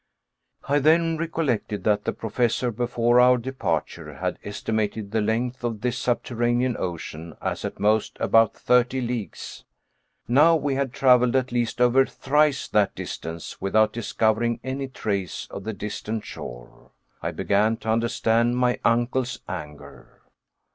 [0.67, 5.95] I then recollected that the Professor, before our departure, had estimated the length of this
[5.99, 9.63] subterranean ocean as at most about thirty leagues.
[10.27, 15.65] Now we had traveled at least over thrice that distance without discovering any trace of
[15.65, 16.89] the distant shore.
[17.21, 20.23] I began to understand my uncle's anger.